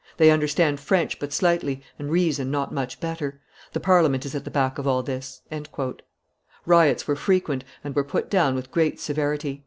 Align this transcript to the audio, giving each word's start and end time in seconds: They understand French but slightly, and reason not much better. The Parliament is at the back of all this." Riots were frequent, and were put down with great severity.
They 0.17 0.31
understand 0.31 0.79
French 0.79 1.19
but 1.19 1.31
slightly, 1.31 1.83
and 1.99 2.09
reason 2.09 2.49
not 2.49 2.73
much 2.73 2.99
better. 2.99 3.39
The 3.73 3.79
Parliament 3.79 4.25
is 4.25 4.33
at 4.33 4.43
the 4.45 4.49
back 4.49 4.79
of 4.79 4.87
all 4.87 5.03
this." 5.03 5.43
Riots 6.65 7.07
were 7.07 7.15
frequent, 7.15 7.63
and 7.83 7.95
were 7.95 8.03
put 8.03 8.27
down 8.27 8.55
with 8.55 8.71
great 8.71 8.99
severity. 8.99 9.59